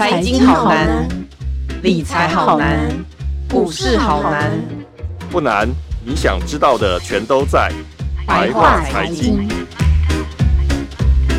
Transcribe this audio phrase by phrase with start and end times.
[0.00, 1.06] 财经好难，
[1.82, 2.88] 理财好难，
[3.50, 4.50] 股市好难。
[5.30, 5.68] 不难，
[6.02, 7.70] 你想知道的全都在
[8.26, 9.46] 白话财经。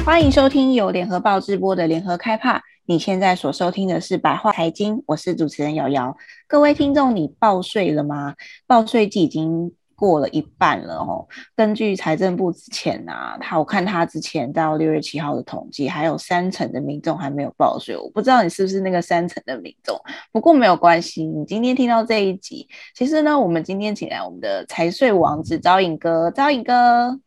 [0.05, 2.62] 欢迎收听由联合报直播的联合开帕。
[2.86, 6.16] 你现在所收听的是白话财经，我是主持人瑶瑶。
[6.48, 8.36] 各位听众，你报税了吗？
[8.68, 9.71] 报税季已经
[10.02, 11.28] 过了一半了哦。
[11.56, 17.96] 根据财政部之前啊，他我看他之前到六月七号的统计，还有三成的民众还没有报税。
[17.96, 19.95] 我不知道你是不是那个三成的民众，
[20.32, 21.23] 不过没有关系。
[21.23, 27.20] 你今天听到这一集，其实呢，我们今天请来我们的财税王子招颖哥，招颖哥，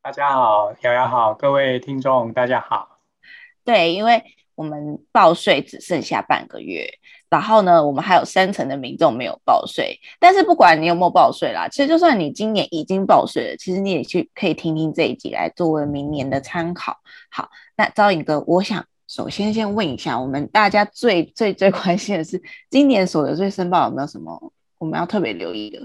[0.00, 3.00] 大家好，瑶瑶好，各位听众大家好。
[3.64, 4.22] 对，因为
[4.54, 6.86] 我们报税只剩下半个月。
[7.32, 16.98] 然后呢，我们还有三成的民众没有报税，但是不管你有没有报税啦，其实就算你今年已经报税了，其实你也去可以听听这一集来作为明年的参考。
[17.30, 25.80] 好，那招颖哥，我想首先先问一下，我们大家最最最关心的是，今年所得税申报有没有什么我们要特别留意的？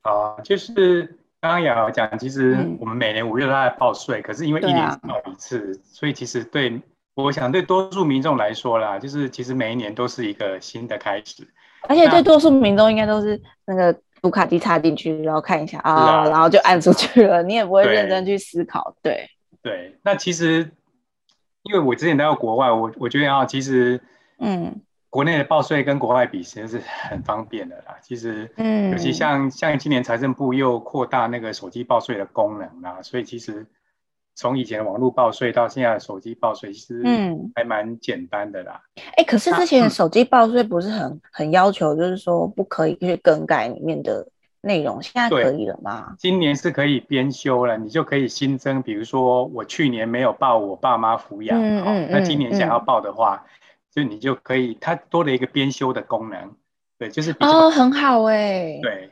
[0.00, 1.02] 啊，就是
[1.42, 6.80] 刚刚也有讲，其实我们每年五月都在报税，嗯、可是因为一年报一次，啊、所以其实对。
[7.16, 11.48] 我想对多数民众来说啦，就是其实每一年都是一个新的开始，
[11.88, 18.94] 而且对多数民众应该都是那个读卡机插进去，然后看一下啊，啊然后就按出去了，你也不会认真去思考。
[19.02, 19.30] 对
[19.62, 20.70] 对，那其实
[21.62, 23.98] 因为我之前待过国外，我我觉得啊，其实
[24.38, 27.96] 嗯，国内的报税跟国外比，其实是很方便的啦。
[28.02, 33.64] 其实嗯，尤其像像今年财政部又扩大那个手机报税的功能啦，所以其实。
[34.36, 38.82] 从以前的网络报税到现在的手机报税，其实嗯还蛮简单的啦。
[39.16, 44.28] 哎、可是之前手机报税不是很、嗯、很要求，就是说不可以去更改里面的
[44.60, 46.14] 内容，现在可以了吗？
[46.18, 53.48] 今年是可以编修了，你就可以新增，比如说我去年没有报我爸妈抚养，嗯嗯、那今年想要报的话，嗯、
[53.90, 56.54] 就你就可以，它多了一个编修的功能。
[56.98, 58.80] 对，就是哦，很好哎、欸。
[58.82, 59.10] 对，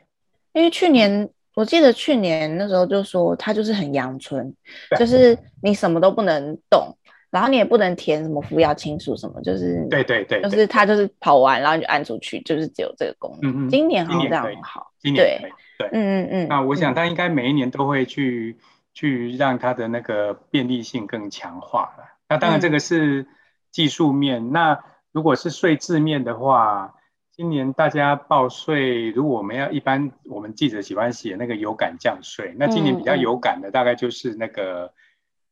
[0.53, 1.27] 因为去年。
[1.55, 4.53] 我记得去年那时候就说他就是很阳春，
[4.99, 6.95] 就是你什么都不能动，
[7.31, 13.49] 然后你也不能填什么扶摇亲属什么，就是对对对，就是他就是跑完然后你就按出去，就是只有这个功能。
[13.49, 15.49] 嗯嗯，今年好像这样很好，今年对
[15.79, 16.47] 对，嗯嗯嗯。
[16.49, 18.57] 那我想他应该每一年都会去
[18.93, 22.03] 去让他的那个便利性更强化了。
[22.27, 23.25] 那当然这个是
[23.71, 24.83] 技术面，那
[25.13, 26.93] 如果是税制面的话。
[27.35, 34.93] 今年大家报税，如果我们要一般，我们记者喜欢写那个有感降税，那今年比较有感的大概就是那个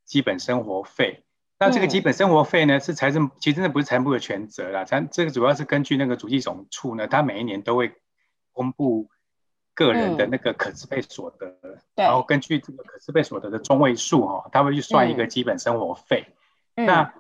[0.06, 1.20] 基本生活费。
[1.20, 1.24] 嗯、
[1.60, 7.92] 那这个基本生活费呢，是财政，其实真的不是财政部的全责啦，咱这个主要是根据那个主计总处呢，它每一年都会
[8.54, 9.10] 公布
[9.74, 16.28] 个人的那个可支配所得，嗯、然后根据这个可支配所得的中位数哈，它会去算一个基本生活费。
[16.76, 17.14] 嗯、那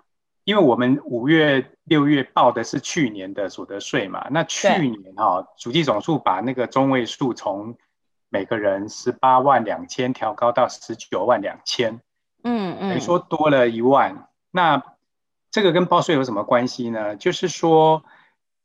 [0.45, 7.77] 因为我们五月、六月报的是去年的所得税嘛，那去年哈、哦，主计总数把那个中位数从
[8.29, 12.01] 每个人十八万两千调高到十九万两千，
[12.43, 14.27] 嗯嗯，等于说多了一万。
[14.51, 14.83] 那
[15.49, 17.15] 这个跟报税有什么关系呢？
[17.15, 18.03] 就是说，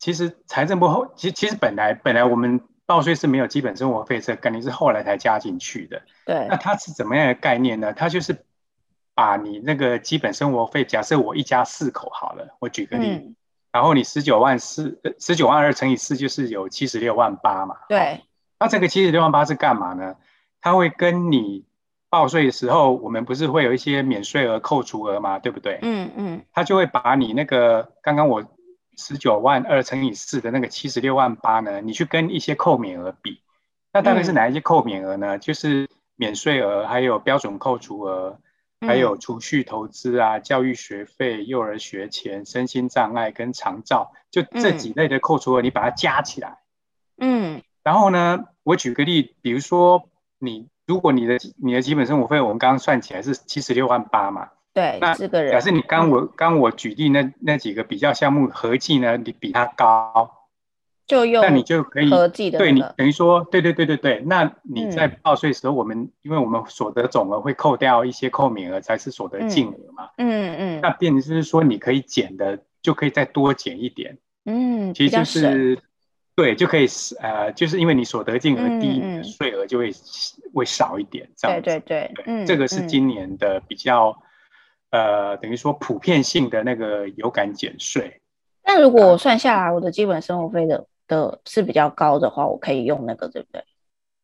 [0.00, 6.02] 其实财政部后，其实其实本来本来我们报税是没有基本生活费这个概念，是后来才加进去的。
[6.26, 7.92] 对，那它是怎么样的概念呢？
[7.92, 8.44] 它就是。
[9.18, 13.34] 把你那个基本生活费，假设我一家四口好了，我举个例，嗯、
[13.72, 17.74] 然后你十九万四，十九万二乘以四就是有七十六万八嘛。
[17.88, 18.20] 对。
[18.60, 20.14] 那这个七十六万八是干嘛呢？
[20.60, 21.64] 它会跟你
[22.08, 25.80] 报税的时候，我们不是会有一些免税额、扣除额嘛，对不对？
[25.82, 26.42] 嗯嗯。
[26.52, 28.44] 它就会把你那个刚刚我
[28.96, 33.40] 十九万二乘以四的那个七十六万八呢，你去跟一些扣免额比，
[33.92, 35.36] 那大概是哪一些扣免额呢？
[35.36, 38.38] 嗯、就是免税额，还有标准扣除额。
[38.80, 46.58] 还有储蓄投资啊，教育学费、幼儿学前、身心障碍跟长照，就这几类的扣除额，你把它加起来。
[47.16, 47.62] 嗯。
[47.82, 50.08] 然后呢，我举个例，比如说
[50.38, 54.50] 你，如果你的你的基本生活费，我们刚刚算起来是七十六万八嘛。
[54.72, 54.98] 对。
[55.00, 60.37] 那这个人，假设你刚我刚我举例那那几个比较项目合计呢，你比他高。
[61.08, 64.22] 就用，那你就可以合计的，对你等于说，对对对对对。
[64.26, 70.10] 那你在报税的时候，我们、嗯、因为我们所得总额会扣掉一些扣免额，才是所得净额嘛。
[70.18, 70.56] 嗯嗯。
[70.58, 74.18] 嗯，那变成就是说，你可以减的就可以再多减一点。
[74.44, 75.78] 嗯，其实就是
[76.36, 76.86] 对，就可以
[77.20, 79.90] 呃，就是因为你所得净额低，税额就会
[80.52, 81.26] 会少一点。
[81.38, 81.64] 这样子。
[81.64, 82.44] 对对对。
[82.44, 84.14] 这个是今年的比较
[84.90, 88.20] 呃，等于说普遍性的那个有感减税。
[88.62, 90.86] 那如果我算下来，我的基本生活费的。
[91.08, 93.64] 的是比较高的话，我可以用那个，对不对？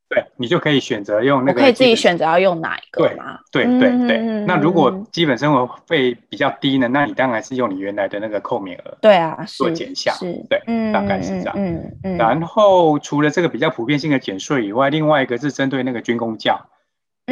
[0.07, 3.41] 对，你就可以选择用那个，可以自己选择要用哪一个吗？
[3.51, 4.19] 对对对对。
[4.47, 6.87] 那如果基本生活费比较低呢？
[6.89, 8.97] 那你当然是用你原来的那个扣免额。
[9.01, 10.15] 对啊，做减项。
[10.15, 10.61] 是，对，
[10.93, 11.55] 大概是这样。
[11.57, 12.17] 嗯嗯。
[12.17, 16.61] 然后除了这个比较普遍性的减税以外，另外一个是针对那个军工教。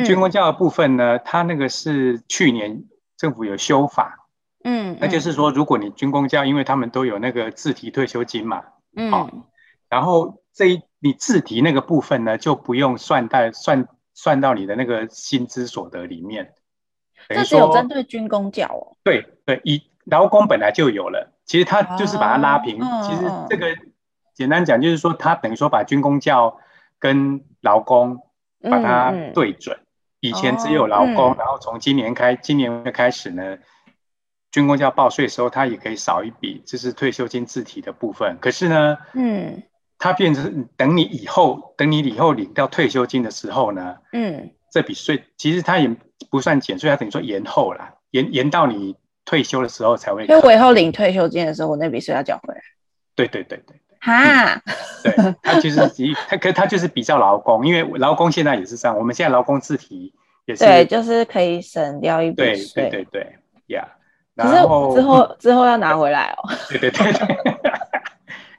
[0.05, 2.83] 军工教的部分呢，它那个是去年
[3.17, 4.27] 政府有修法。
[4.65, 4.97] 嗯。
[4.99, 8.63] 那就是说，如果你军工教，因为他们都有那个自提退休金嘛。
[8.97, 9.45] 嗯。
[9.89, 16.55] 然后这一你自提那个部分呢，就不用算在算算到你的那个薪资所得里面。
[17.29, 18.97] 这是有针对军工教哦。
[19.05, 22.83] 对对，以劳工本来就有了，其实他就是把它拉平。
[22.83, 23.77] 哦、其实这个
[24.35, 26.59] 简单讲就是说，他等于说把军工教
[26.99, 28.19] 跟劳工
[28.63, 29.77] 把它对准。
[29.77, 29.87] 嗯、
[30.21, 33.59] 以前只有劳工，然后从今年开今年开始呢，
[34.53, 38.39] 军工教报税的时候，他也可以少一笔，就是退休金自提的部分。
[38.41, 39.61] 可是呢，嗯。
[39.99, 45.89] 它变成等你以后，等你以后领到退休金的时候呢，嗯，这笔税其实它也
[46.29, 50.27] 不算减税，它等于说延后了，延延到你退休的时候才会。
[50.27, 52.61] 因为我以后领退休金的时候，我那笔税要缴回来。
[53.15, 54.61] 对对对对哈，
[55.05, 55.79] 对，它就是
[56.29, 60.13] 它可它就是比较劳工，因为劳工现在也是这样，我们现在劳工自提
[60.47, 60.65] 也是。
[60.65, 62.91] 对，就是可以省掉一笔税。
[62.91, 63.37] 对对对对，
[63.77, 63.89] 呀。
[64.45, 66.51] 然后之后之后要拿回来哦。
[66.69, 67.37] 对对对对。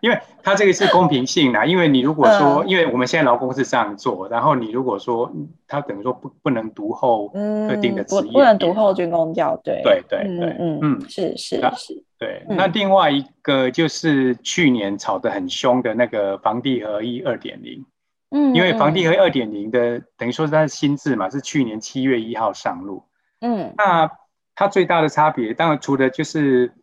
[0.04, 5.32] 因为它这个是公平性的，因为你如果说，因为我们现在劳工是这样做，然后你如果说
[5.66, 7.30] 他等于说不不能读后
[7.70, 12.44] 特定的职业，不能读后军工教，对对对对，嗯嗯，是是是，对。
[12.50, 17.86] 那另外一个就是去年炒得很凶的那个房地合一二点零，
[18.32, 23.04] 嗯，因为房地合一二点零的等于说是它的新制嘛，是去年七月一号上路，
[23.40, 24.12] 嗯，那
[24.56, 26.74] 它最大的差别，当然除了就是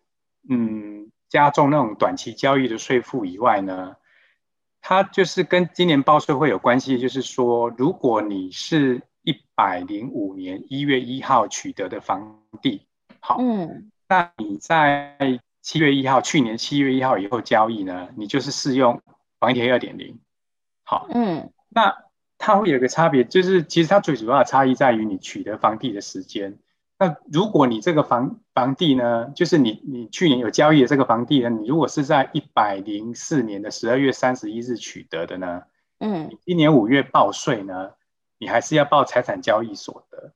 [0.49, 1.11] 嗯。
[1.31, 3.95] 加重那种短期交易的税负以外呢，
[4.81, 6.99] 它就是跟今年报税会有关系。
[6.99, 12.85] 就是说，如果你是一百零五年一月一号取得的房地，
[13.21, 15.17] 好，嗯，那你在
[15.63, 19.01] 七月一号，去年七月一号以后交易呢，你就是适用
[19.39, 20.19] 房地二点零，
[20.83, 21.95] 好，嗯，那
[22.39, 26.59] 它会有个差别，就是其实它最主要的差异在于你取得房地的时间。
[27.03, 35.63] 那如果你这个房房地呢，就是你你去年有交易的这个房地呢，你如果是在一百零四年的十二月三十一日取得的呢，
[35.99, 37.93] 嗯，今年五月报税呢，
[38.39, 40.35] 你还是要报财产交易所得，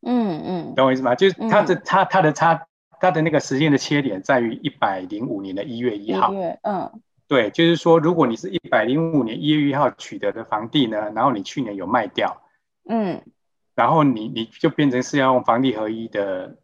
[0.00, 1.14] 嗯嗯，懂我意思吗？
[1.14, 2.66] 就是它的它它的差
[2.98, 6.32] 它的那个时间的切点在于一百零五年的一月一号，
[6.62, 6.90] 嗯，
[7.28, 12.40] 对，就是说如果你是一百零五年一月一号取得的房地呢，然后你去年有卖掉，
[12.88, 13.20] 嗯。
[13.74, 16.56] 然后你你就变成是要用房地合一的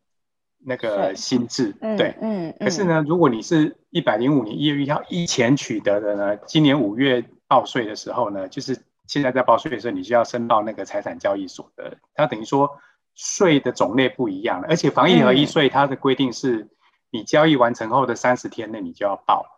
[0.58, 8.76] 那个新制，对，嗯，可是呢，如果你是一百零五年一月一号以前取得的呢，今年五月报税的时候呢，就是
[9.06, 12.68] 现在在报税的时候，你就要申报那个财产交易所的，它等于说
[13.14, 16.68] 税的种类不一样了，而且房地合一税它的规定是，
[17.10, 19.55] 你交易完成后的三十天内你就要报。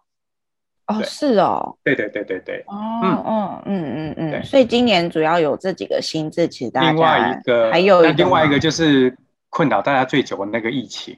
[0.89, 3.63] 哦，是哦，对对对对对，哦，嗯。
[3.67, 9.15] 嗯嗯嗯嗯，所以今年主要有这几个新字，其实大家另外一个还有另外一个就是
[9.51, 11.15] 困扰大家最久的那个疫情。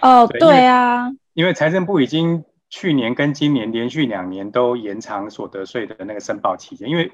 [0.00, 7.10] 哦， 对啊，因为财政部已经去年跟今年连续两年都延长所得税的那个申报期间，因为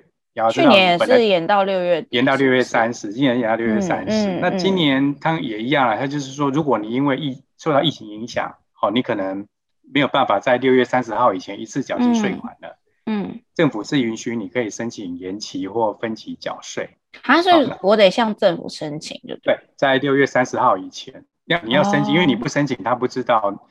[0.52, 4.28] 去年是延到六月，延到六月三十，今年延到六月三十。
[4.42, 9.46] 那今年它也一样了，它就是说，如果你因为疫受到疫情影响，好，你可能。
[9.92, 12.76] 没有办法在六月三十号以前一次缴清税款的，
[13.06, 16.90] 嗯，政府是允许你可以申请延期或分期缴税。
[17.22, 17.48] 还是
[17.80, 23.62] 我得向政府申请就对，对，在六月三十号以前要你要申请，因为你不申请他不知道。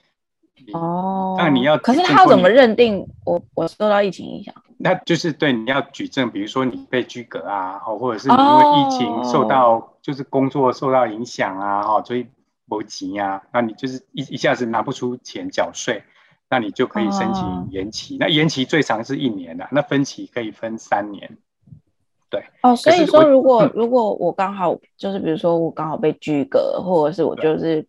[0.73, 4.53] 哦，那你要，可是他怎么认定我我受到疫情影响？
[4.79, 12.25] 那就是对你要举证，比如说你被拘格啊，或者是你因为疫情受到就是工作受到影响啊，哈，所以。
[12.67, 16.03] 不急呀，那你就是一一下子拿不出钱缴税，
[16.49, 18.15] 那你就可以申请延期。
[18.15, 21.37] 哦、那延期最长是一年的，那分期可以分三年。
[22.29, 22.43] 对。
[22.61, 27.85] 哦，所以说如果如果我刚好就是比如说我刚好被拘格，或者是我就是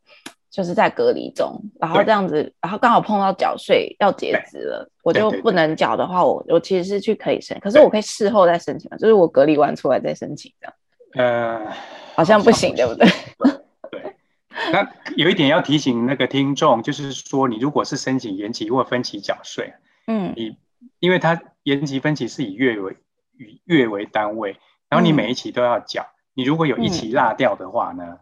[0.48, 10.74] 就是在隔离中，然后这样子，然后刚好碰到缴税要截止了，我就不能缴的话，我我其实是去可以申，可是我可以事后再申请嘛，就是我隔离完出来再申请这样。
[11.14, 11.72] 呃，
[12.14, 13.08] 好像不行，对不对？
[14.72, 19.72] 那有一点要提醒那个听众，就是说，你如果是申请延期或分期缴税，
[20.06, 20.56] 嗯，你
[20.98, 22.96] 因为它延期分期是以月为
[23.38, 24.56] 以月为单位，
[24.88, 28.18] 然后你每一期都要缴，嗯、你如果有一期落掉的话呢，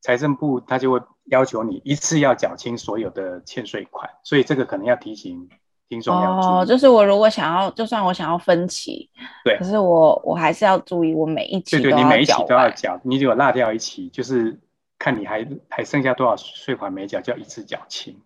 [0.00, 5.48] 财、嗯、政部他就会要求你一次要缴清所有的欠税款，所以这个可能要提醒
[5.88, 6.50] 听众要注意。
[6.50, 9.10] 哦，就是我如果想要，就算我想要分期，
[9.44, 14.58] 对，可是我我还是要注意，我每一期对对，你每一期都要缴，你如果落掉一期，就是
[15.00, 18.16] 看你还还剩下多少税款没缴，就要一次缴清。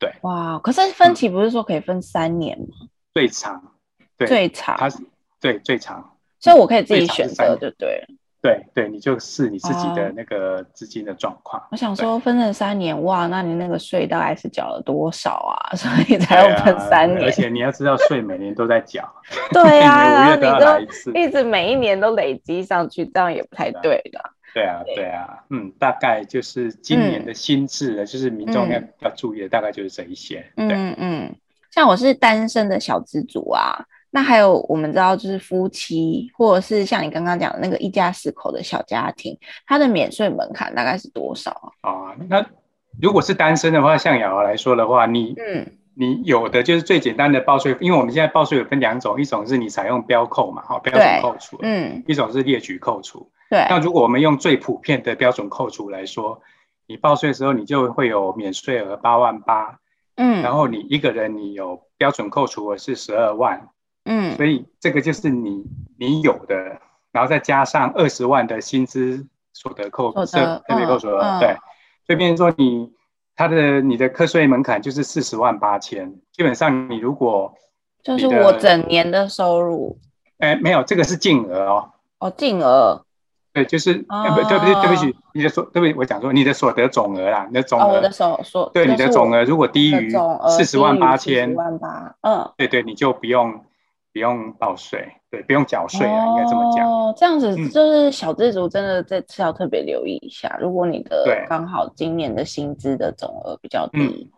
[0.00, 2.66] 对，哇，可是分期不是说可以分三年吗？
[2.82, 3.72] 嗯、最长，
[4.18, 4.98] 对，最长，它是
[5.40, 8.14] 对最长，所以我可以自己选择，就对了。
[8.42, 11.62] 对对，你就是你自己的那个资金的状况。
[11.70, 15.56] 我想说分成三年，哇，那你那个税大概是缴了多少啊？
[15.74, 17.24] 所以才要分三年。
[17.24, 19.08] 而且你要知道，税每年都在缴。
[19.50, 24.20] 对啊， 然后你都一直每一年都累积上去，这样也不太对的。
[24.54, 30.46] 对啊，对啊，嗯，大概就是今年的新制的，就是民众要要注意的，大概就是这一些。
[30.56, 31.34] 嗯嗯，
[31.70, 33.84] 像我是单身的小资族啊。
[34.16, 41.90] 那还有我们知道，就是夫妻，或者是像你刚刚讲的那个一家四口的小家庭，它的免税门槛大概是多少啊？
[41.90, 42.46] 啊，那
[43.02, 53.66] 如果是单身的话，像瑶瑶来说的话，你嗯，你有的就是最简单的报税，因为我们现在报税有分两种，一种是你采用标扣嘛，哈，标准扣除，嗯，一种是列举扣除，对。
[53.70, 56.40] 那如果我们用最普遍的标准扣除来说，
[56.88, 59.78] 你报税的时候你就会有免税额八万八，
[60.16, 63.68] 嗯，然后你一个人你有标准扣除额是十二万。
[64.06, 65.64] 嗯，所以这个就是你
[65.98, 66.78] 你有的，
[67.12, 71.56] 然后再加上二十万的薪资所得扣特别扣除额，嗯、对，
[72.06, 72.92] 所以变成说你
[73.34, 77.54] 他的你的课税门槛就是四十万八千，基本上你如果
[78.02, 79.98] 就是我整年的收入，
[80.36, 83.06] 哎，没有，这个是净额哦，哦，净额，
[83.54, 90.10] 对，就是、哦、不对不对对不起，你的所对不起，我讲说你的所得总额啦，你的总额，哦、我的所所对你的总额如果低于
[90.48, 93.64] 四十万八千，万八，嗯，对对，你就不用。
[94.14, 96.88] 不用报税，对，不用缴税啊，应该这么讲。
[96.88, 100.56] 哦，这样子就是小资族真的这次要特别留意一下。
[100.60, 104.30] 嗯、如果你的刚好今年的薪资的总额比较低，嗯、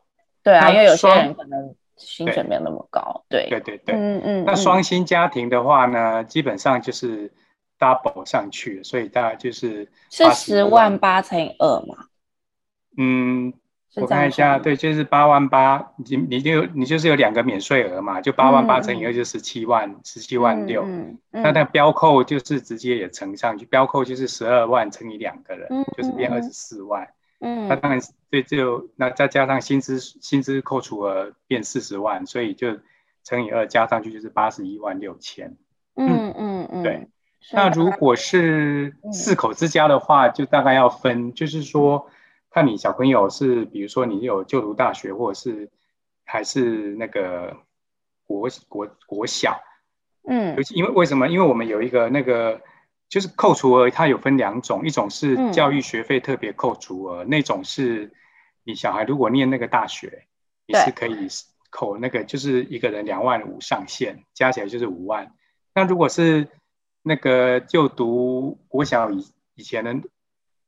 [0.43, 4.45] 对啊，因为有些人可能薪水没有那么高，对，对对对，嗯嗯。
[4.47, 7.31] 那双薪家庭的话呢，基本上就是
[7.79, 12.07] double 上去，所以大概就是是十万八乘以二嘛？
[12.97, 13.53] 嗯。
[13.99, 20.87] 我看一下，对，就是八万八，你你就你就是有两个免税额嘛，就八万八乘以二就十七万，十七万六。
[21.31, 25.67] 那那标扣就是直接也乘上去，标扣就是十二万乘以两个人，
[25.97, 27.09] 就是变二十四万。
[27.41, 32.79] 嗯，那当然对，就那再加上薪资薪资扣除额变四十万，所以就
[33.25, 35.57] 乘以二加上去就是八十一万六千。
[35.95, 37.09] 嗯嗯嗯，对。
[37.53, 42.09] 那如果是四口之家的话，就大概要分，就是说。
[42.49, 45.69] 看你小朋友是，比如说你有就读大学，或者是
[46.25, 47.55] 还是那个
[48.25, 49.61] 国国国小，
[50.27, 51.29] 嗯，尤其因为为什么？
[51.29, 52.59] 因为我们有一个那个
[53.11, 58.11] 就是扣除额，它有分两种，一种是教育学费特别扣除额，嗯、那种是
[58.65, 60.25] 你小孩如果念那个大学，
[60.67, 61.29] 你是可以
[61.69, 65.31] 扣那个，就是一个人两万五上限，加起来就是五万。
[65.75, 66.49] 那如果是
[67.07, 69.95] 那个就读国小以以前的。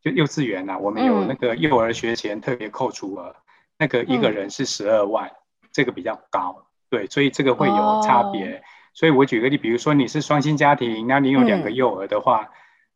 [0.01, 3.35] 就幼稚园呐、啊，我们有那个幼儿学前特别扣除额，嗯、
[3.79, 8.59] 那个一个人是十二万，嗯、这个比较高，对，所以这个会有差别。
[8.59, 8.61] 哦、
[8.95, 12.49] 所以我举个例，比如说你是双薪家庭，那你有两个幼儿的话，嗯、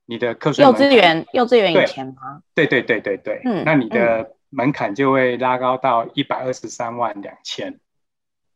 [0.06, 2.40] 你的课税幼稚园幼稚园以前吗？
[2.54, 7.80] 对对对对对，嗯，那你的门槛就会拉高到一百二十三万两千。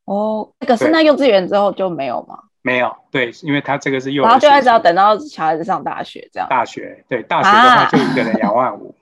[0.04, 2.44] 哦，可是那幼稚园之后就没有吗？
[2.66, 6.49] 没有，对，因为他这个是幼儿，然后就一直要等到小孩子上大学这样。
[6.49, 8.92] 大学，对，大学的话就一个人两万五。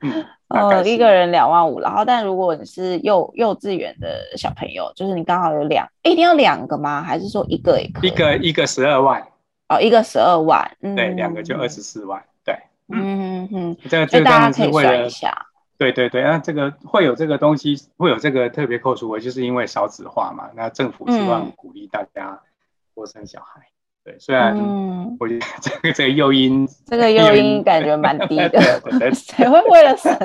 [0.00, 7.00] 嗯， 呃，一个人两万五，然后但如果你是幼幼稚园的小朋友，就是你刚好有两，一定要两个吗？
[7.00, 8.10] 还是说一个也可以？
[8.10, 9.24] 一个一个十二万。
[9.68, 12.52] 哦，一个十二万，对，两个就二十四万，对。
[12.88, 15.46] 嗯嗯嗯，这个就大家可以算一下。
[15.78, 20.50] 对对对，那这个会有这个东西，会有这个特别扣除额，就是因为少子化嘛。
[20.56, 22.40] 那政府希望鼓励大家。
[22.96, 23.60] 多生小孩，
[24.02, 24.56] 对，虽然
[25.20, 28.58] 我觉得 这个这个诱因，这个诱因感觉蛮低的，
[29.12, 30.16] 谁会为了生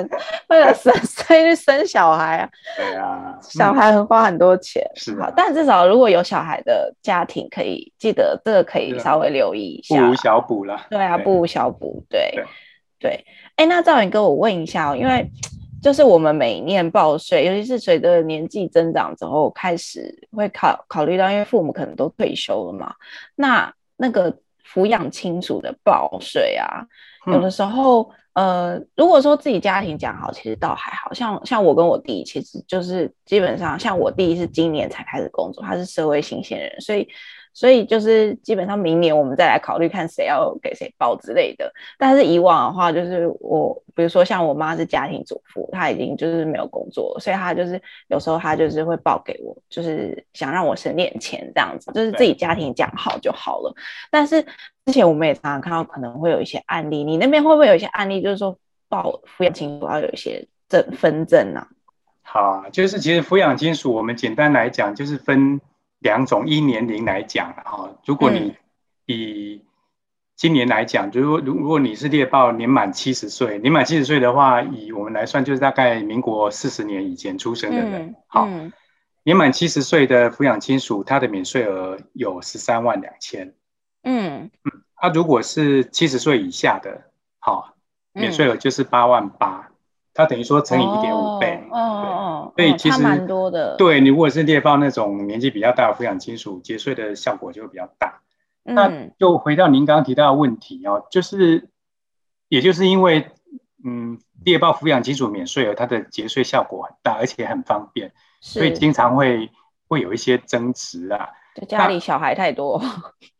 [0.48, 2.48] 为了生所以去生小孩啊？
[2.78, 10.86] 对啊，小孩很花很多钱，是好，但至少如果有小孩的家庭，可以记得这个可以稍微留意一下，不无小补了。
[10.88, 12.42] 对啊，不无小补，对。
[12.98, 13.26] 对。
[13.56, 15.30] 哎，那赵远哥，我问一下哦，因为。
[15.82, 22.94] 就是我们每年报税，尤其是随着年纪增长之后，开始会考考虑到，因为父母可能都退休了嘛，
[23.34, 24.32] 那那个
[24.64, 26.86] 抚养亲属的报税啊，
[27.26, 37.06] 有的时候，嗯、呃，如果说自己家庭讲好，其实倒还好，像像我跟我弟，其实就是基本上，像我弟是今年才开始工作，他是社会新鲜人，所以
[37.54, 41.72] 所以就是基本上明年我们再来考虑看谁要给谁报之类的。
[41.98, 53.74] 但是以往的话，就是我比如说像我妈是家庭主妇，她已经就是没有工作，所以她就是有时候她就是会报给我，就是想让我省点钱这样子，就是自己家庭讲好就好了。
[54.10, 54.42] 但是
[54.86, 58.56] 之前我们也常常看到可能会有一些案例，你那边会不会有一些案例，就是说
[58.88, 61.68] 报抚养金主要有一些证分证呢、啊？
[62.24, 65.60] 好啊，就是其实抚养金属，我们简单来讲就是分
[66.02, 67.90] 两种，依年龄来讲哈。
[68.04, 68.54] 如果你
[69.06, 69.62] 以
[70.36, 78.02] 今年来讲，就是说如如果你是猎豹年满七十岁，年满七十岁的话，以我们来算，就是大概民国四十年以前出生的人。
[78.02, 78.72] 嗯、好，嗯、
[79.22, 83.54] 年满七十岁的抚养亲属，他的免税额有十三万两千。
[84.02, 87.04] 嗯嗯，他如果是七十岁以下的，
[87.38, 87.74] 好，
[88.12, 89.68] 免税额就是八万八。
[90.14, 91.62] 他等于说乘以一点五倍，
[92.54, 93.76] 所以其实蛮多的。
[93.76, 98.20] 对，你如果是猎豹那种年纪比较大的抚养亲属，节税的效果就会比较大。
[98.64, 101.68] 嗯、那就回到您刚刚提到的问题哦，就是，
[102.48, 103.30] 也就是因为，
[103.84, 109.50] 嗯，猎豹抚养亲属免税额，它的节税效果很大，而且很方便，所以经常会
[109.88, 111.30] 会有一些争执啊。
[111.54, 112.82] 就家里小孩太多，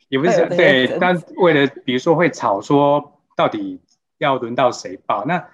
[0.09, 3.81] 也不是对，但为了比如说会吵说到底
[4.19, 5.49] 要轮到谁报那。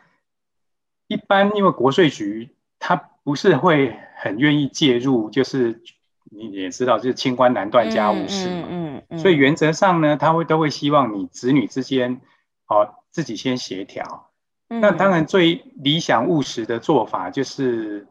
[1.10, 5.82] 一般因为国税局他不是会很愿意介入，就是
[6.30, 12.22] 你也知道，就是清官难断家务事嘛，嗯嗯嗯嗯、所以原则上呢，他会都会希望你子女之间，
[12.64, 14.30] 好、哦、自己先协调。
[14.70, 18.06] 嗯、那当然最理想务实的做法就是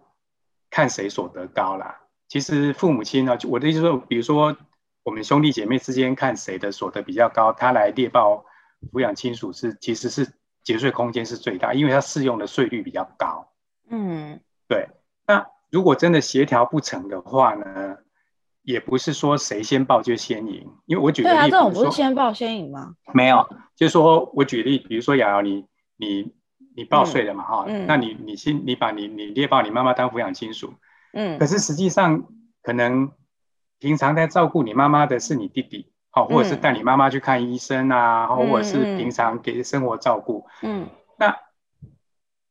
[0.70, 2.00] 看谁所得高啦。
[2.28, 4.56] 其实父母亲呢，我的意思说，比如说
[5.02, 8.46] 我们兄弟姐妹之间看谁的所得比较高，他来列报
[8.92, 10.32] 抚养亲属是其实是。
[10.64, 13.48] 节税空间是最大，因为他适用的税率比较高。
[13.90, 14.90] 嗯，对。
[15.28, 17.98] 那如果真的协调不成的话呢，
[18.64, 20.68] 也不是说谁先报就先赢。
[20.86, 22.96] 因为我举个例子，对啊，这种不是先报先赢吗？
[23.14, 25.66] 没有，就是说我举例，比如说瑶瑶，你
[25.98, 26.34] 你
[26.76, 30.74] 你报税了嘛，哈、嗯，那你你先你把你你列报你妈妈当抚养亲属，
[31.14, 32.24] 嗯，可是实际上
[32.64, 33.12] 可能
[33.80, 35.92] 平常在照顾你妈妈的是你弟弟。
[36.30, 40.48] 或者是带你妈妈去看医生啊，嗯、或者是平常给生活照顾。
[40.64, 40.88] 嗯，
[41.20, 41.38] 那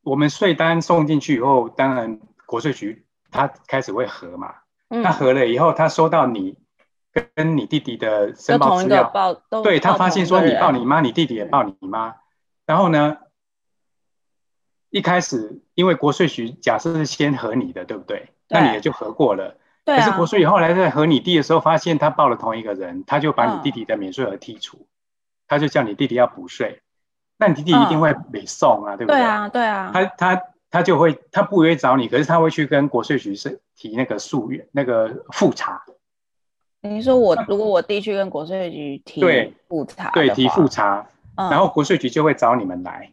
[0.04, 4.54] 我们税单送进去以后，当然国税局他开始会核嘛。
[4.88, 6.56] 嗯，他核了以后，他收到你
[7.34, 9.12] 跟你弟弟的申报资料，
[9.64, 12.14] 对，他发现说你报你妈，你弟弟也报你妈。
[12.66, 13.16] 然后呢，
[14.90, 18.30] 一开始因为国税局假设是先核你的，对不对？
[18.46, 19.56] 对，那你也就核过了。
[19.84, 24.86] 可是国税局后来在核你弟的时候，发现他报了同一个人，他就把你弟弟的免税额剔除，嗯、
[25.48, 26.80] 他就叫你弟弟要补税，
[27.38, 29.18] 那你弟弟一定会没送啊，嗯、对不对？
[29.18, 29.90] 对啊，对啊。
[29.92, 30.42] 他他
[30.76, 35.82] 他就会他不约找你，可是他会去跟国税局是提那个诉愿，那个复查。
[36.82, 39.20] 你说我如果我弟去跟国税局提
[39.68, 43.12] 复查，对，提复查，嗯、然后国税局就会找你们来。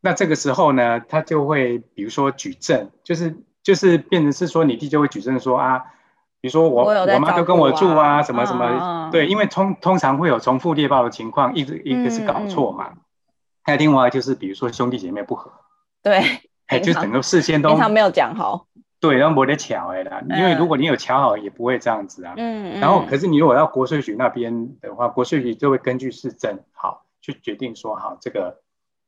[0.00, 3.36] 那这个时候呢，他就会比如说举证，就是。
[3.64, 5.78] 就是变成是说，你弟就会举证说啊，
[6.42, 12.92] 比如说我我，我妈都跟我住啊，什么什么，嗯、对，因为通通常会有重复猎报的情况，一直一个是搞错嘛，
[13.62, 15.50] 还有另外就是比如说兄弟姐妹不和，
[16.04, 16.22] 对，
[16.66, 18.66] 哎，就整个事先都没有讲好，
[19.00, 28.60] 对，然后没得巧哎啦，因为如果你有巧好，也不会这样子啊，嗯，然后可是你如果到国税局那边的话，国税局就会根据市政好去决定说好这个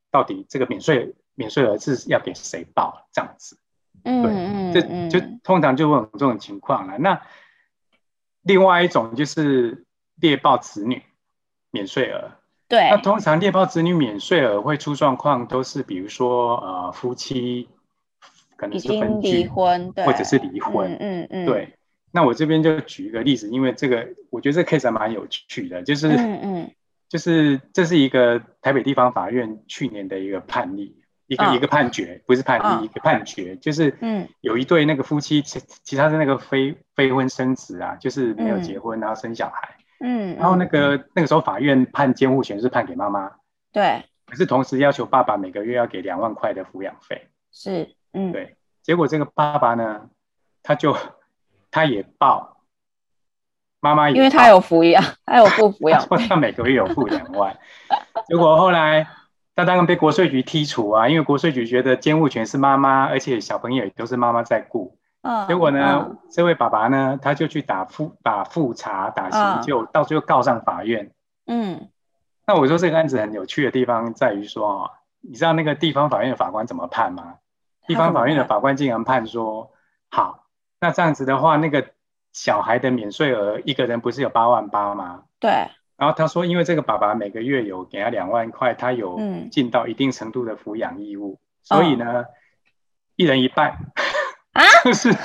[0.09, 3.59] 到底这个免税免税额是要给谁报这样子。
[4.03, 6.97] 嗯，对，就就通常就会有这种情况了。
[6.97, 7.21] 那
[8.41, 11.03] 另外一种就是猎报子女
[11.69, 12.31] 免税额。
[12.67, 17.67] 对，那通常猎豹子女免税额会出状况，都是比如说呃夫妻
[18.55, 20.91] 可能是分居离婚，或者是离婚。
[20.93, 21.73] 嗯嗯，嗯对。
[22.11, 26.71] 那我这边就举一个例子，因为这个我觉得这 case 还蛮有趣的，就是嗯嗯，
[27.09, 30.95] 就是这是一个台北地方法院去年的一个判例。
[31.29, 43.31] 一个一个判决，不是判例，一个判决，就是，嗯，有一对那个夫妻，其其他是那个非非婚生子啊，就是没有结婚，然后生小孩，嗯，然后那个那个时候法院判监护权是判给妈妈，
[43.71, 50.09] 对，可是同时要求爸爸每个月要给两万块的抚养费，是，嗯，对，结果这个爸爸呢，
[50.63, 50.95] 他就
[51.71, 52.57] 他也报，
[53.79, 57.57] 妈妈也，因为他有抚养，他有付抚养，他每个月有付两万，
[58.27, 59.07] 结果后来。
[59.59, 64.96] 他当然被国税局剔除啊，因为国税局觉得监护权是妈妈，而且小朋友也都是妈妈在顾。
[65.27, 71.11] 嗯，结果呢，嗯、这位爸爸呢，他就去打复打复查打刑就，嗯、到最后告上法院。
[71.45, 71.89] 嗯，
[72.45, 77.35] 那我说这个案子很有趣的地方在于说，你知道那个地方法院的法官怎么判吗？
[77.87, 79.71] 地方法院的法官竟然判说，
[80.09, 80.45] 好，
[80.79, 81.89] 那这样子的话，那个
[82.31, 85.23] 小孩的免税额一个人不是有八万八吗？
[85.39, 85.51] 对。
[85.97, 89.19] 然后他说，因为这个爸爸每个月有给他两万块，他有
[89.51, 92.25] 尽到一定程度的抚养义务，嗯、所以呢，哦、
[93.15, 93.73] 一人一半，
[94.57, 95.15] 啊，就是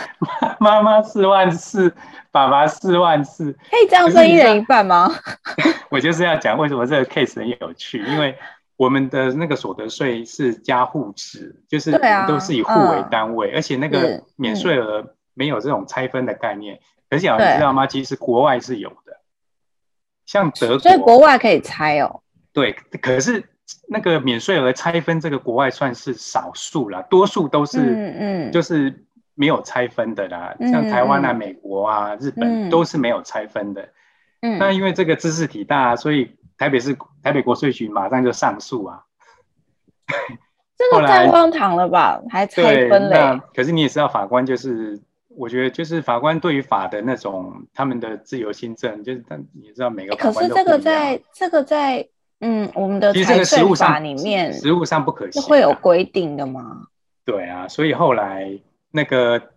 [0.60, 1.92] 妈妈四万四，
[2.30, 5.10] 爸爸四万四，可以这样分一人一半吗？
[5.90, 8.36] 我就是要讲为什么这个 case 很有趣，因为
[8.76, 11.92] 我们的那个所得税是加户制，就是
[12.28, 16.78] 都是以户为单位，啊嗯、而且那个免税额没有这种拆分的概念。
[17.08, 17.86] 可是你知道吗？
[17.86, 19.20] 其实国外是有的。
[20.24, 22.20] 像德国，所以国外可以拆哦。
[22.54, 23.44] 对，可是
[23.88, 29.04] 那个免税额拆分，这个国外算是少数啦，多数都是，嗯嗯，就是
[29.42, 30.54] 没有拆分的啦。
[30.60, 33.88] 嗯、像台湾啊、美国啊、日本都是没有拆分的。
[34.42, 39.02] 嗯，那因为这个知识体大，所以台北市台北国税局马上就上诉啊。
[40.78, 42.22] 这个太荒唐了吧？
[42.30, 43.40] 还拆分嘞？
[43.52, 45.00] 可是你也知道，法官就是。
[45.34, 50.34] 我觉得就是法官对于法的那种他们的自由心证，就是但你知道每个法官。
[50.34, 52.06] 可是这个在这个在
[52.40, 56.82] 嗯我们的财税法里面，实务上不可行，会有规定的吗？
[57.24, 58.46] 对啊，所以后来
[58.92, 59.50] 那个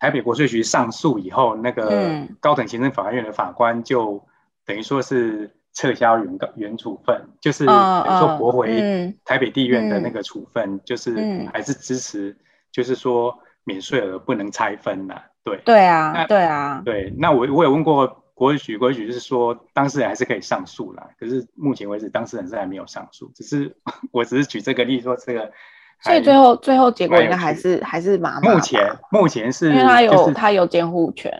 [0.00, 4.26] 台北国税局上诉以后，那个高等行政法院的法官就
[4.66, 11.14] 等于说是撤销原告原处分，就是等于说驳回台北地院的那个处分，嗯、就是
[11.52, 12.36] 还是支持，
[12.72, 13.38] 就是说。
[13.64, 17.12] 免税额不能拆分呐，对对啊，对啊，对。
[17.18, 21.10] 那我我有问过国税局，国税局是说当事人还是可以上诉啦。
[21.20, 23.76] 可是目前为止，当事人是还没有上诉，只是
[24.10, 25.52] 我只是举这个例子说这个。
[26.00, 28.54] 所以最后最后结果应该还是还是麻麻。
[28.54, 31.32] 目前目前是，因为他有他有监护权。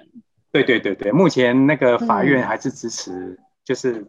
[0.52, 4.06] 对对对对，目前那个法院还是支持，就是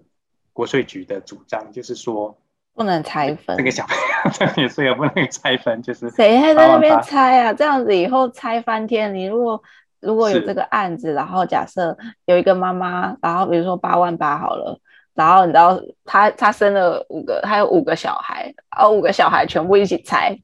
[0.54, 2.38] 国税局的主张，就是说。
[2.76, 7.52] 不能拆分，这个小朋友这免税也不能拆分，就是谁还在那边拆啊？
[7.52, 9.14] 这样子以后拆翻天。
[9.14, 9.62] 你如果
[10.00, 14.80] 如果有这个案子，然后假设有一个妈妈，然后比如说八万八好了，
[15.24, 20.40] 然后你知道他他生了五个，他有五个小孩，然后五个小孩全部一起拆，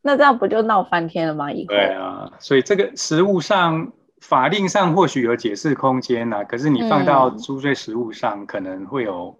[0.00, 1.50] 那这样不就闹翻天了吗？
[1.50, 9.38] 以后对啊，所以这个实物上法令上或许有解释空间呐、啊，可是你放到租税实务上可能会有。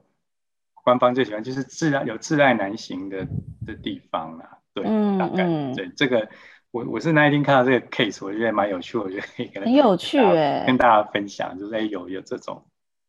[0.84, 3.24] 官方最喜欢就是自然有自爱难行的
[3.64, 5.44] 的地方啦，对，嗯、大概
[5.76, 6.28] 对这个，
[6.72, 12.60] 我我是那一天看到这个 case，我觉得蛮有趣，我觉得可以跟很有趣哎，跟大家分享，就是有有这种，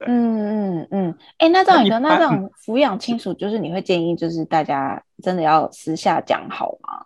[0.08, 7.06] 嗯嗯嗯，哎、嗯，那这样你说，那这种抚养亲属，就是你会建议，就是大家真的要私下讲好吗？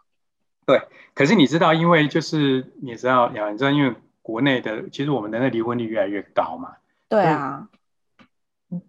[0.65, 0.81] 对，
[1.13, 6.75] 可是你知道，因为就是你知道，你知道，因为国内的其实我们的那离婚率越来越高嘛，
[7.07, 7.67] 对啊。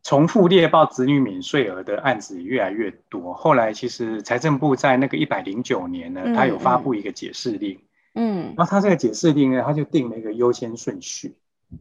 [0.03, 3.33] 重复列报子女免税额的案子也越来越多。
[3.33, 7.79] 后来，其实财政部在那个一百零九年呢，他有发布一个解释令。
[8.15, 11.37] 嗯，然后他这个解释令呢，他就定了一个优先顺序。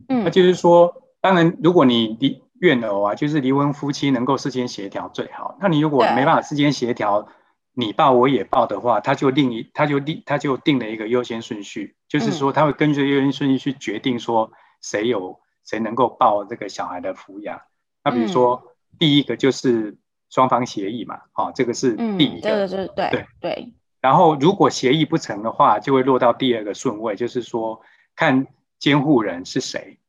[0.09, 5.58] 嗯，那就是说，当然，如果你离怨偶啊，就是离婚夫妻能够事先协调最好。
[5.62, 7.27] 那你如果没办法事先协调，
[7.73, 14.51] 你报我也报的话，他就另一他就定他就定了一个优先顺序，就是说他会根据优先顺序去决定说
[14.82, 17.62] 谁有谁能够报这个小孩的抚养。
[18.03, 19.95] 那比如说，嗯、第一个就是
[20.30, 23.73] 双方协议嘛，好、哦，这个是第一个，嗯、这个是对对对。
[23.99, 27.82] 然后如果协议不成的话，就会落到第二个顺位，就是说
[28.15, 28.47] 看
[28.80, 29.99] 监护人是谁，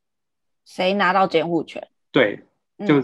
[0.68, 2.44] 谁拿到监护权，对，
[2.86, 3.02] 就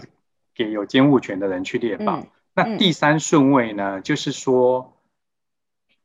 [0.53, 2.19] 给有监护权的人去列报。
[2.19, 4.93] 嗯、那第三顺位呢，就是说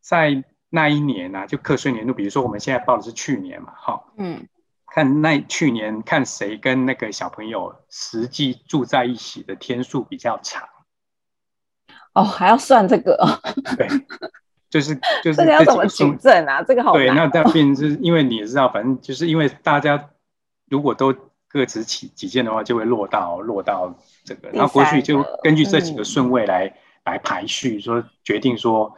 [0.00, 4.48] 在那一年呢、啊，就课税年度，比如说我们现在报的是去年嘛，好、哦，嗯。
[4.92, 10.68] 看那去年看谁跟那个小朋友实际住在一起的天数比较长，
[12.12, 13.16] 哦，还要算这个？
[13.76, 13.86] 对，
[14.68, 16.60] 就是 就是这个要怎么举证啊？
[16.64, 17.06] 这个好难。
[17.06, 20.10] 对，那这样变就是因为你知道，反正就是因为大家
[20.68, 21.14] 如果都
[21.50, 26.72] 各执己己见的话，就会落到落到这个，然后过去就根据这几个顺位来、嗯、
[27.04, 28.96] 来排序，说决定说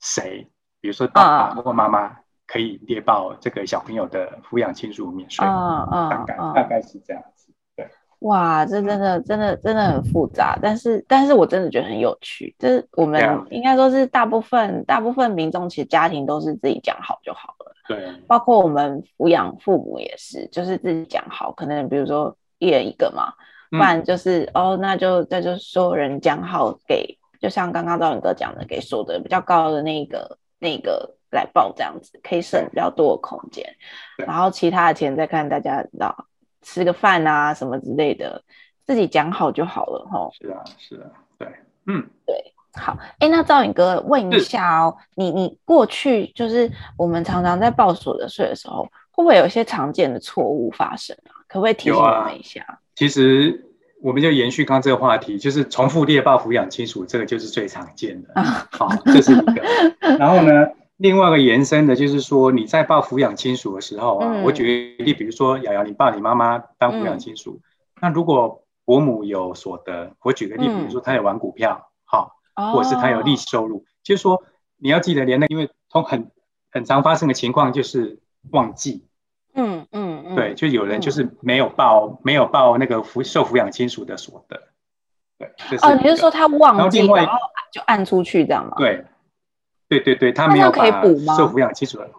[0.00, 0.46] 谁，
[0.80, 2.16] 比如说爸爸或妈妈。
[2.50, 7.86] 可以列报这个小朋友的抚养亲属免税，嗯嗯，大概大概是这样子，对。
[8.20, 12.56] 哇，这真的真的真的很复杂，但是但是我真的觉得很有趣。
[12.58, 17.57] 就是我们应该说是大部分大部分民众其实家庭都是自己讲好就好了，
[17.88, 18.12] 对。
[18.28, 23.32] 包括我们抚养父母也是，就是自己讲好，可能比如说一人一个嘛，
[23.70, 31.14] 不然就是、嗯、哦，那就那就所有人讲好给，就像刚刚兆宇哥讲的，给所得比较高的那个那个。
[31.30, 33.62] 来报这样子可以省比较多的空间，
[34.16, 36.24] 然后其他的钱再看大家知道
[36.62, 38.42] 吃个饭啊什么之类的，
[38.86, 40.34] 自己讲好就好了齁。
[40.34, 41.48] 是啊，是啊，对，
[41.86, 51.42] 嗯，对，好，哎，那赵颖哥问一下哦，你你过去就是我们常常在报所得税的时候，会不会有一些常见的错误发生啊？
[51.48, 52.60] 可不可以提醒我们一下？
[52.68, 53.64] 啊、其实
[54.02, 58.40] 我们就延续刚刚这个话题，就是重复猎报抚养亲属，这个就是最常见的。
[58.70, 59.62] 好，这是一个。
[60.18, 67.62] 然后呢，另外一个延伸的就是说，你在报抚养亲属的时候啊，嗯、我举个例，比如说瑶瑶，你爸你妈妈当抚养亲属，嗯、
[68.02, 71.84] 那如果伯母有所得，我举个例，比如说他有玩股票，嗯，
[72.72, 74.42] 或者是他有利息收入，哦、就是说
[74.76, 76.30] 你要记得连那个，因为通很
[76.70, 79.04] 很常发生的情况就是忘记。
[79.54, 84.62] 嗯嗯嗯，对，就有人就是没有报，嗯、没有报那个抚受抚养亲属的所得，
[85.38, 85.48] 对，
[85.82, 87.26] 哦，你是说他忘记，然后，另外
[87.72, 88.74] 就按出去这样吗？
[88.76, 89.04] 对，
[89.88, 92.10] 对对对，他没有把受抚养亲属的，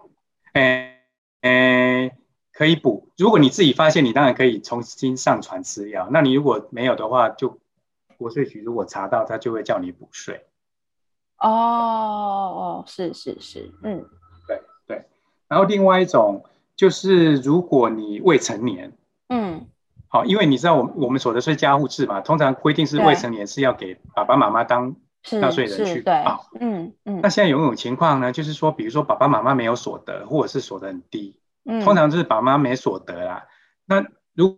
[0.54, 1.00] 哎
[1.42, 2.12] 哎，
[2.52, 3.08] 可以补。
[3.18, 6.10] 如果你自己发现，你当然可以重新上传资料。
[6.12, 7.58] 那你如果没有的话，就
[8.20, 10.46] 国税局如果查到，他就会叫你补税。
[11.40, 14.06] 哦哦，是是是，嗯，
[14.48, 15.06] 对对。
[15.48, 16.46] 然后另外一种。
[16.80, 18.94] 就是如果你未成年，
[19.28, 19.68] 嗯，
[20.08, 24.96] 好，因为你知道我我们所得税加户制嘛，通常规定是未成年是要给爸爸妈妈当
[25.30, 27.20] 纳税人去报，嗯嗯。
[27.22, 33.46] 那现在有一种情况呢，就是说，比如说爸爸妈妈没有所得，或者是所得很低，嗯，通常就是爸妈没所得啦。
[33.86, 34.00] 那
[34.34, 34.58] 如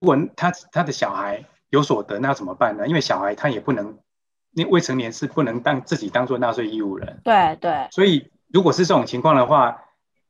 [0.00, 2.86] 如果他他的小孩有所得，那要怎么办呢？
[2.86, 3.98] 因为小孩他也不能，
[4.52, 7.88] 那未成年是不能当自己当做纳税义务人，对对。
[7.90, 9.80] 所以如果是这种情况的话。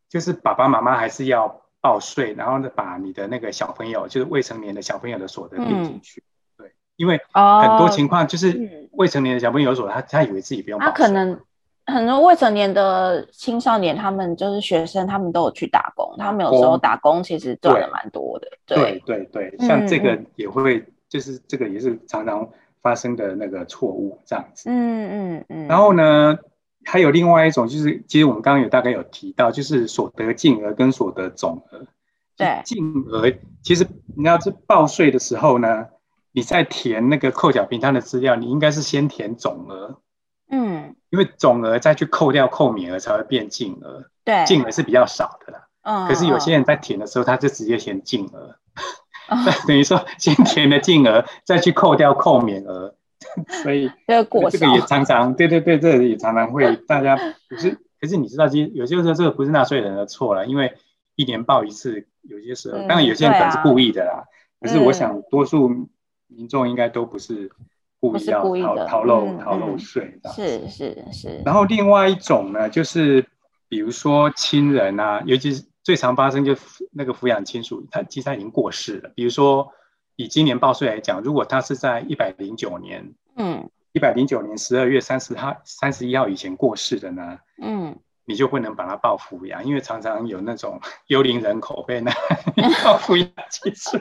[0.07, 6.22] 就是爸爸妈妈还是要报税，然后呢，把你的那个小朋友，就是未成年的小朋友的所得并进去。
[6.22, 10.92] 嗯、对，因为很多情况就是未成年的小朋友有所得，他他以为自己不用报税。
[10.92, 11.40] 他可能
[11.87, 18.46] 很多未成年的青少年，他们就是学生，他们都有去打工，他们有时候打工其实赚的蛮多的。
[18.66, 22.50] 对对对，对，像这个也会，嗯、就是这个也是常常
[22.83, 24.68] 发生的那个错误这样子。
[24.68, 25.68] 嗯嗯嗯。
[25.68, 26.37] 然后呢？
[26.87, 31.87] 还有另外一种，就是其实我们刚刚有大概有提到，就是所得净额跟所得总额。
[32.37, 35.87] 对，净额其实你要是报税的时候呢，
[36.33, 39.98] 你在填那个扣缴凭单的资料，你应该是先填总额。
[40.50, 44.05] 嗯，因为总额再去扣掉扣免额才会变净额。
[44.22, 45.68] 对，净额是比较少的啦。
[45.85, 48.57] 嗯，可是有些人在填的时候，他就直接填净额，嗯、
[49.66, 52.94] 等于说先填了净额，再去扣掉扣免额。
[53.62, 57.16] 所以这个这个也常常，对对对，这个也常常会大家
[57.48, 60.74] 可是可是你知道，其实有些时候这个不是纳税人的错了，因为
[61.16, 64.24] 一年报一次，有些时候当然有些人可能是故意的啦，
[64.60, 65.88] 可是我想多数
[66.26, 67.50] 民众应该都不是
[67.98, 70.30] 故意要逃逃漏逃漏税的。
[70.30, 71.42] 是是是。
[71.46, 73.24] 然后另外一种呢，就是
[73.70, 76.57] 比如说亲人啊，尤其是最常发生就
[76.90, 79.70] 那个抚养亲属，他其实他已经过世了，比如说。
[80.16, 92.12] 以今年报税来讲，如果他是在一百零九年，嗯，一百零九年十二月三十号、三十一号以前过世的呢，嗯，你就不能把他报抚养，因为常常有那种 幽灵人口被那
[92.85, 93.99] 报抚养亲属。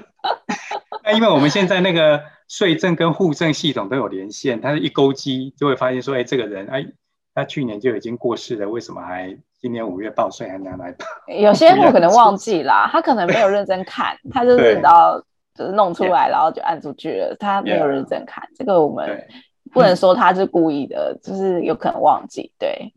[1.03, 6.85] 那因为我们现在那个税政跟户政系统都有连线，他是一勾机就会发现说，哎，这个人哎，
[7.33, 11.05] 他去年就已经过世了，为什么还今年五月报税还拿来报？
[11.33, 15.23] 有些人可能忘记啦，他可能没有认真看，他就 是到。
[15.55, 17.37] 就是弄出来，然后就按出去了。
[17.39, 19.23] 他没有认真看.这个我们
[19.71, 22.51] 不能说他是故意的，就是有可能忘记。
[22.57, 22.91] 对。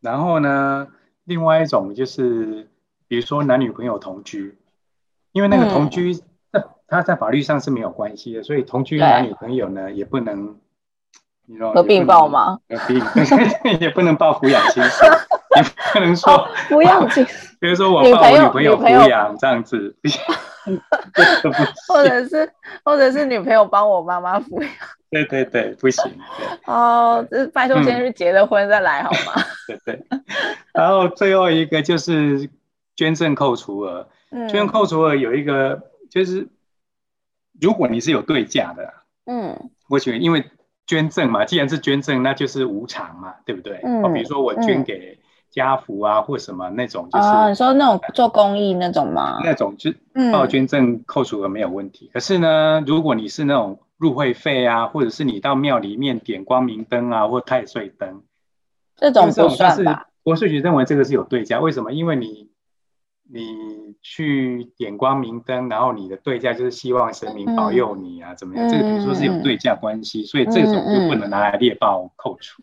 [0.00, 0.88] 然后呢，
[1.24, 2.70] 另外一种就是，
[3.06, 4.56] 比如说男女朋友同居，
[5.32, 6.18] 因为那个同居，
[6.50, 10.56] 那、嗯、他在法律上是没有关系的，所以同居男女朋友呢也不能，
[11.74, 12.58] 合并报吗？
[12.68, 15.04] 合并 也不能报抚养亲属，
[15.56, 17.24] 也不能说抚养亲。
[17.60, 19.96] 比如说我报我女朋友抚养这样子。
[21.88, 22.52] 或者是，
[22.84, 24.70] 或者是女朋友帮我妈妈抚养。
[25.10, 26.04] 对对对，不行。
[26.66, 29.42] 哦，这拜托先去结了婚再来好吗？
[29.66, 30.04] 对对。
[30.72, 32.48] 然后最后一个就是
[32.94, 34.08] 捐赠扣除额。
[34.30, 36.46] 嗯、捐赠扣除额有一个，就是
[37.60, 38.94] 如果你是有对价的，
[39.26, 40.44] 嗯，我觉得因为
[40.90, 43.80] 捐赠嘛，既然是捐赠，那就是无偿嘛，对不对？
[43.84, 44.12] 嗯。
[44.12, 45.18] 比如说我捐给。
[45.52, 49.40] 家福啊，或什么那种，就是、哦、你说那种做公益那种吗？
[49.42, 49.92] 那种就
[50.30, 52.06] 报捐赠扣除额没有问题。
[52.06, 58.22] 嗯、可是呢，如果你是那种入会费啊，或者是你到庙里面点光明灯啊，或太岁灯，
[58.96, 60.06] 这种不算吧？
[60.22, 61.90] 国税局认为这个是有对价，为什么？
[61.92, 62.48] 因为你
[63.32, 68.68] 你去点光明灯，然后你的对价就是希望神明保佑你啊，嗯、怎么样？
[68.68, 72.62] 这个比如说是有对价关系，嗯、所以这种就不能拿来列报扣除。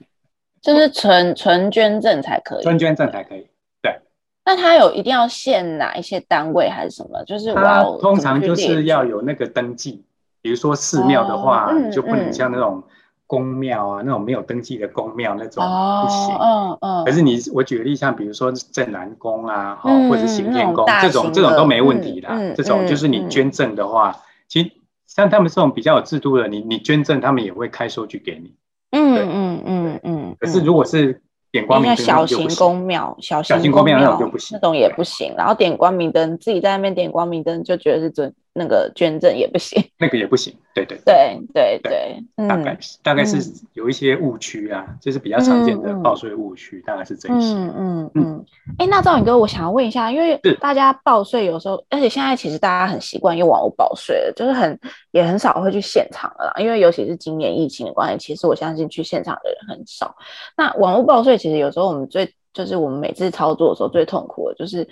[0.62, 3.48] 就是纯纯捐赠才可以，纯捐赠才可以。
[3.82, 3.96] 对，
[4.44, 7.24] 那他有一定要限哪一些单位还是什么？
[7.24, 10.04] 就是我通常就是要有那个登记，
[10.42, 12.84] 比如说寺庙的话，就不能像那种
[13.28, 16.36] 宫庙啊，那种没有登记的宫庙那种不行。
[16.36, 17.06] 嗯、哦、嗯。
[17.06, 22.30] 可是你我举个例，像比如说镇南宫啊，嗯、或者行天宫这种，这种都没问题的。
[22.30, 24.72] 嗯、这种就是你捐赠的话，嗯、其实
[25.06, 28.54] 像他们这种比较有制度的，你你捐赠，他们也会开收据给你。
[28.92, 30.36] 嗯嗯嗯嗯。
[30.40, 35.34] 可是如果是点光明灯，小型宫庙，小型宫庙那种就不行，那种也不行。
[35.38, 38.34] 然后点光明灯，自己在那边点光明灯，就觉得是准。
[38.58, 43.38] 那个捐赠也不行， 那个也不行，对对对对对，大概是大概是
[43.74, 47.34] 有一些误区啊，就是比较常见的报税误区，大概是这些。
[47.34, 48.46] 嗯嗯嗯。
[48.80, 54.80] 哎，那赵颖哥，我想要问一下，因为大家报税有时候，而且现在其实大家很习惯用网络报税了，就是很
[55.12, 60.16] 也很少会去现场了啦，因为尤其是今年疫情的关系，其实我相信去现场的人很少。
[60.56, 64.88] 那网络报税其实有时候我们最就是我们每次操作的时候最痛苦的就是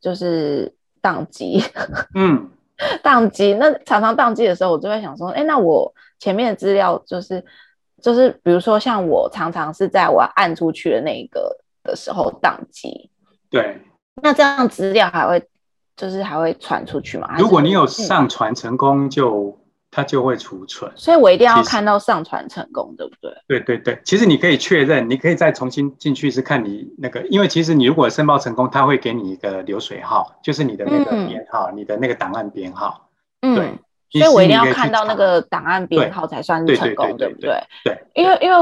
[0.00, 1.62] 就是宕机。
[2.14, 2.48] 嗯。
[3.02, 7.44] 宕机，那常常宕机的时候，我就会想说，哎，那我前面的资料就是
[8.02, 13.10] 就是，比如说像我常常是在我按出去的那个的时候宕机，
[13.50, 13.80] 对，
[14.22, 15.42] 那这样资料还会
[15.96, 17.34] 就是还会传出去吗？
[17.38, 19.58] 如果你有上传成功就。
[19.96, 23.32] 它就会储存，所以我一定要看到上传成功，对不对？
[23.48, 33.08] 对对对，其实你可以确认，你可以再重新进去是看你那个，因为其实你如果申报成功，它会给你一个流水号，就是你的那个编号，嗯、你的那个档案编号。
[33.40, 37.58] 嗯，对，所以我一定要看到那个档案编号才算是成功，对不对？
[37.82, 38.56] 对，因为因为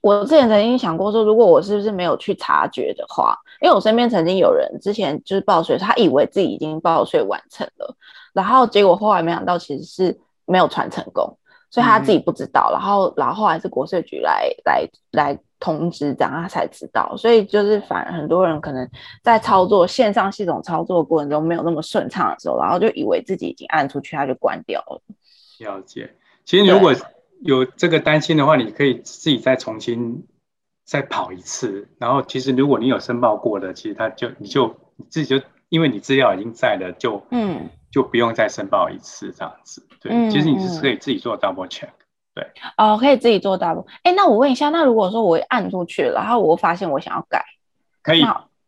[0.00, 7.94] 我之前曾经想过说，如果我是不是没有去察觉的话，因为我身边曾经有人之前就是报税，他以为自己已经报税完成了，
[8.32, 10.18] 然后结果后来没想到其实是。
[10.48, 11.36] 没有传成功，
[11.70, 17.14] 所以他自己不知道，嗯、然后然后后来是国税局来来来通知，这样他才知道。
[17.16, 18.88] 所以就是反而很多人可能
[19.22, 25.02] 在操作线上系统操作的过程中没有那么顺畅的时候，然后就以为自己已经按出去，他就关掉了。
[25.58, 26.14] 了解。
[26.44, 26.94] 其实如果
[27.42, 30.26] 有这个担心的话，你可以自己再重新
[30.86, 31.88] 再跑一次。
[31.98, 37.68] 然后其实如果你有申报过的，其实他就你就你自己就因为你资料已经在了，就嗯。
[37.90, 41.88] 就不用再申报一次这样子，对，嗯、其实你是可以自己做 double check，
[42.34, 47.44] 对，哦，可以自己做 double，哎，那我问一下，那如果说我按出去，然后我发现我想要改，
[48.02, 48.24] 可以，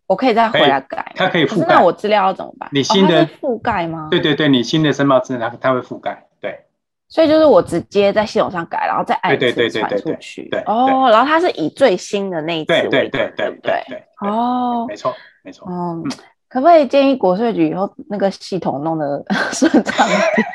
[0.06, 2.68] 我可以再回来改，它可以覆盖，那我资料要怎么办？
[2.72, 4.08] 你新的、哦、覆盖吗？
[4.10, 6.64] 对对对，你新的申报资料它它会覆盖，对，
[7.08, 16.04] 所以就是我直接在系统上改，然后再按一次传出去，对，哦，然后它是以最新的那一次对对对对对，哦，没错没错，嗯。
[16.50, 20.48] 可不可以建议国税局以后那个系统弄得 顺畅一点？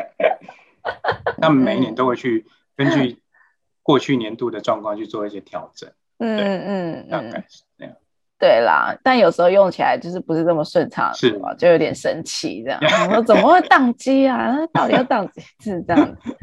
[1.40, 3.18] 他们每一年都会去根据
[3.82, 5.90] 过去年度的状况去做一些调整。
[6.18, 7.94] 嗯嗯嗯，大概是这样。
[8.38, 11.52] 对啦，但有时候用起来就是不是这么顺畅，是吧？
[11.54, 12.80] 就有点生气这样。
[13.10, 14.56] 我说怎么会宕机啊？
[14.56, 16.36] 那到底要宕几次这样子？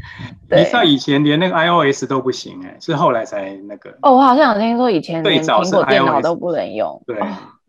[0.49, 3.89] 你像以前连那个 iOS 都不行哎，是后来才那个。
[4.03, 7.01] 哦，我好像有听说以前连苹果电脑都不能用。
[7.07, 7.19] 对。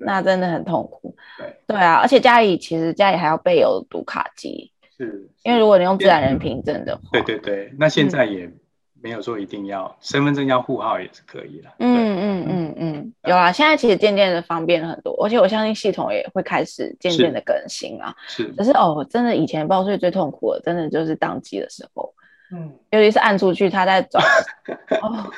[0.01, 8.51] 那真的很痛苦，对对啊，而且家里其实家里还要备有读卡机，是，因为如果你用自然人凭证的话，对对对，那现在也
[9.01, 22.13] 没有说一定要身份证要户号也是可以的，嗯嗯嗯嗯，有啊，现在其实渐渐的方便了很多，而且我相信系统也会开始渐渐的更新啊，是，可是哦，真的以前报税最痛苦的，真的就是当机的时候。
[22.51, 24.25] 嗯，尤其是按出去，他在转，
[25.03, 25.31] 哦，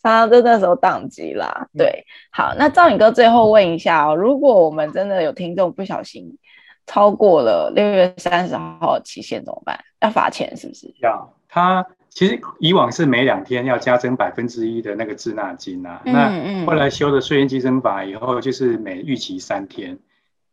[0.00, 1.66] 常就那时候宕机啦。
[1.76, 6.38] 对，好，那赵颖哥最后问一下哦，如果我们真的有听众不小心
[6.86, 9.78] 超过了六月三十号期限怎么办？
[10.00, 10.94] 要罚钱是不是？
[11.02, 16.00] 要，他其实以往是每两天要加征百分之一的那个滞纳金啊。
[16.04, 16.60] 嗯嗯。
[16.60, 19.98] 那后来修的税源稽征法以后，就是每逾期三天。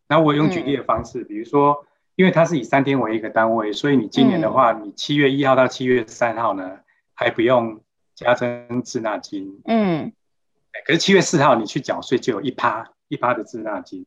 [0.08, 1.86] 那我用举例的方式，嗯、比如说。
[2.16, 6.78] 因为它是以三天为一个单位，所以你今年的话，嗯、你七月一号到七月三号呢，
[7.12, 7.80] 还不用
[8.14, 9.60] 加征滞纳金。
[9.64, 10.12] 嗯，
[10.86, 14.06] 可是七月四号你去缴税就有一趴一趴的滞纳金，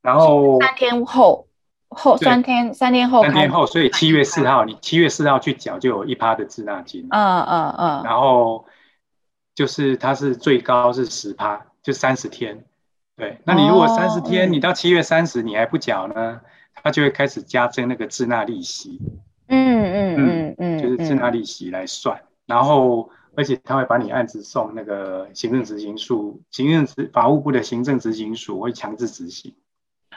[0.00, 1.46] 然后三天后
[1.94, 7.06] 后三天三天后三天后，所以七月四号你七月四号去缴就有一趴的滞纳金。
[7.10, 8.66] 嗯嗯嗯，然后
[9.54, 12.64] 就是它是最高是十趴，就三十天。
[13.16, 16.40] 对，那你如果三十天，哦、你到七月三十你还不缴呢？
[16.82, 19.00] 它就会开始加征那个滞纳利息，
[19.46, 29.54] 嗯嗯嗯嗯，就是滞纳利息来算，嗯、然后而且他会把你案子送那个行政执行署，行政执法务部的行政执行署会强制执行。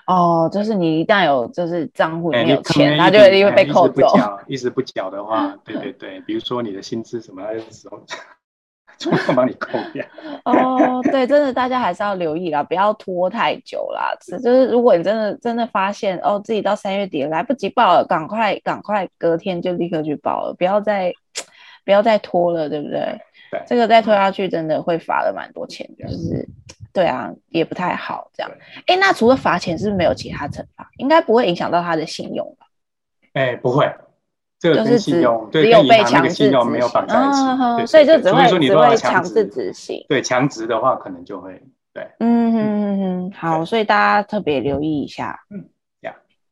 [0.08, 4.08] 哦，就是你一旦有就是账户里面有钱，他就一定会被扣走。
[4.48, 8.02] 一直不缴的话， 对对对，比如说你的薪资什么的时候。
[9.00, 10.04] 主动帮你扣掉
[10.44, 14.12] 哦，对，真的大家还是要留意啦，不要拖太久啦。
[14.20, 21.14] 是就是如果你真的真的发现哦，自己到三月底来不及报了，赶快赶快隔天就立刻去报了，不要再
[21.86, 23.22] 不要再拖了，对不对？
[23.52, 26.50] 对，这个再拖下去真的会罚了蛮多钱，就是
[26.98, 28.52] 对啊，也不太好这样。
[28.88, 30.90] 哎，那除了罚钱，是不是没有其他惩罚？
[30.98, 32.66] 应该不会影响到他的信用吧？
[33.34, 33.88] 哎，不会，
[34.58, 40.04] 这个跟信用只有被强制信用没有绑在一起，所以就只会只会强制执行。
[40.10, 41.62] 对，强制的话可能就会
[41.94, 42.04] 对。
[42.20, 45.40] 嗯嗯嗯嗯，好，所以大家特别留意一下。
[45.52, 45.70] 嗯。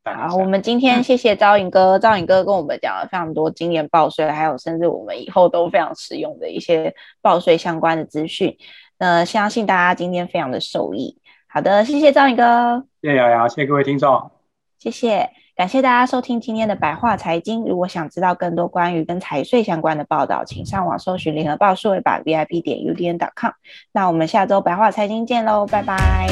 [0.08, 6.94] 好，我们今天谢谢招颖哥，招颖哥跟我们讲了非常多今年报税，还有甚至我们以后都非常实用的一些
[7.24, 8.56] 报税相关的资讯。
[8.98, 11.18] 那相信大家今天非常的受益。
[11.48, 14.32] 好的，谢谢张宇哥，谢谢瑶瑶，谢谢各位听众，
[14.78, 17.64] 谢谢，感谢大家收听今天的白话财经。
[17.64, 23.52] 如果想知道更多关于跟财税相关的报道，请上网搜寻联合报数位版 VIP 点 UDN.com。
[23.94, 26.28] 那我们下周白话财经见喽，拜拜。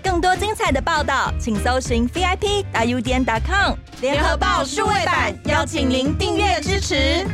[0.00, 7.26] 更多精彩的报道，请搜寻 VIP.UDN.com 联合报数位版，邀请您订阅支持。